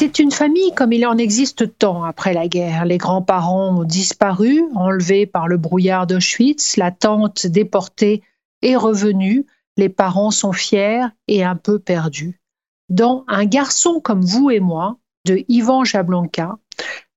[0.00, 2.84] C'est une famille comme il en existe tant après la guerre.
[2.84, 8.22] Les grands-parents ont disparu, enlevés par le brouillard d'Auschwitz, la tante déportée
[8.62, 9.44] est revenue,
[9.76, 12.40] les parents sont fiers et un peu perdus.
[12.88, 16.58] Dans Un garçon comme vous et moi, de Ivan Jablonka,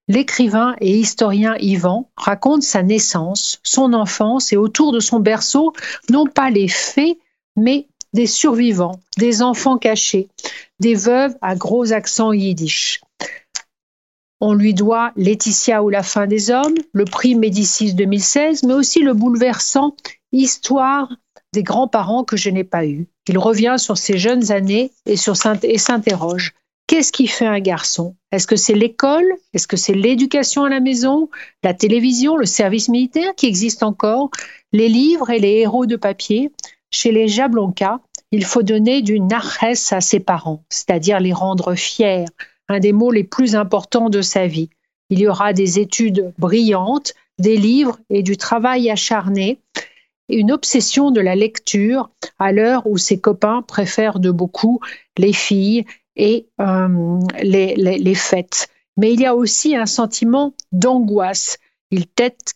[0.07, 5.71] l'écrivain et historien Ivan raconte sa naissance, son enfance et autour de son berceau,
[6.09, 7.15] non pas les faits,
[7.55, 10.27] mais des survivants, des enfants cachés,
[10.79, 13.01] des veuves à gros accent yiddish.
[14.39, 18.99] On lui doit Laetitia ou la fin des hommes, le prix Médicis 2016, mais aussi
[18.99, 19.95] le bouleversant
[20.31, 21.11] Histoire
[21.53, 23.07] des grands-parents que je n'ai pas eus.
[23.27, 25.15] Il revient sur ses jeunes années et,
[25.63, 26.53] et s'interroge.
[26.87, 28.15] Qu'est-ce qui fait un garçon?
[28.31, 29.31] Est-ce que c'est l'école?
[29.53, 31.29] Est-ce que c'est l'éducation à la maison?
[31.63, 32.35] La télévision?
[32.35, 33.35] Le service militaire?
[33.35, 34.29] Qui existe encore?
[34.73, 36.51] Les livres et les héros de papier?
[36.91, 42.25] Chez les Jablonka, il faut donner du narès à ses parents, c'est-à-dire les rendre fiers,
[42.67, 44.69] un des mots les plus importants de sa vie.
[45.09, 49.59] Il y aura des études brillantes, des livres et du travail acharné,
[50.29, 54.79] une obsession de la lecture à l'heure où ses copains préfèrent de beaucoup
[55.17, 58.69] les filles et euh, les, les, fêtes.
[58.97, 61.57] Mais il y a aussi un sentiment d'angoisse
[61.91, 62.55] qu'il tête,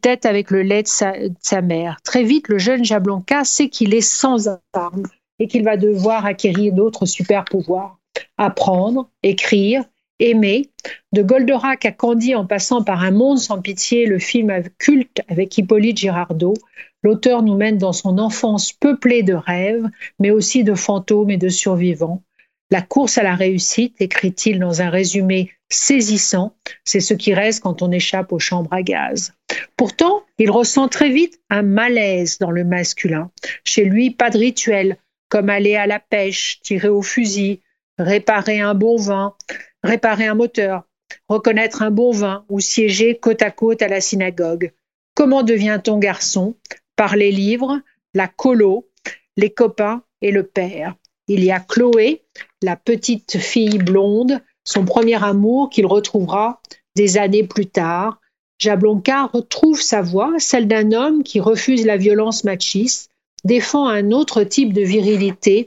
[0.00, 1.98] tête avec le lait de sa, mère.
[2.04, 5.08] Très vite, le jeune Jablonka sait qu'il est sans armes
[5.40, 7.98] et qu'il va devoir acquérir d'autres super pouvoirs.
[8.38, 9.84] Apprendre, écrire,
[10.20, 10.70] aimer.
[11.12, 15.58] De Goldorak à Candy en passant par Un monde sans pitié, le film culte avec
[15.58, 16.54] Hippolyte Girardot,
[17.02, 19.88] l'auteur nous mène dans son enfance peuplée de rêves,
[20.20, 22.22] mais aussi de fantômes et de survivants.
[22.70, 27.82] La course à la réussite, écrit-il dans un résumé saisissant, c'est ce qui reste quand
[27.82, 29.32] on échappe aux chambres à gaz.
[29.76, 33.30] Pourtant, il ressent très vite un malaise dans le masculin.
[33.64, 34.96] Chez lui, pas de rituel,
[35.28, 37.60] comme aller à la pêche, tirer au fusil,
[37.98, 39.34] réparer un bon vin,
[39.82, 40.84] réparer un moteur,
[41.28, 44.72] reconnaître un bon vin ou siéger côte à côte à la synagogue.
[45.14, 46.56] Comment devient-on garçon?
[46.96, 47.80] Par les livres,
[48.14, 48.88] la colo,
[49.36, 50.94] les copains et le père.
[51.28, 52.22] Il y a Chloé,
[52.62, 56.60] la petite fille blonde, son premier amour qu'il retrouvera
[56.96, 58.20] des années plus tard.
[58.58, 63.10] Jablonka retrouve sa voix, celle d'un homme qui refuse la violence machiste,
[63.44, 65.66] défend un autre type de virilité,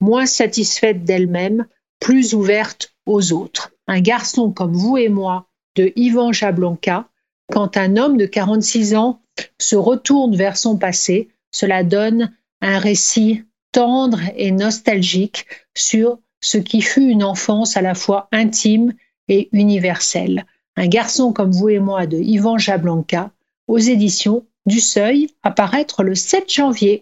[0.00, 1.66] moins satisfaite d'elle-même,
[2.00, 3.72] plus ouverte aux autres.
[3.88, 7.08] Un garçon comme vous et moi, de Ivan Jablonka,
[7.52, 9.20] quand un homme de 46 ans
[9.58, 16.80] se retourne vers son passé, cela donne un récit tendre et nostalgique sur ce qui
[16.80, 18.92] fut une enfance à la fois intime
[19.28, 20.46] et universelle.
[20.76, 23.30] Un garçon comme vous et moi de Ivan Jablonka
[23.66, 26.96] aux éditions du Seuil, apparaître le 7 janvier.